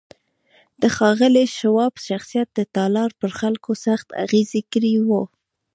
د 0.81 0.83
ښاغلي 0.95 1.45
شواب 1.57 1.93
شخصيت 2.07 2.47
د 2.53 2.59
تالار 2.75 3.11
پر 3.19 3.31
خلکو 3.39 3.71
سخت 3.85 4.07
اغېز 4.23 4.51
کړی 4.73 4.93
و. 5.07 5.09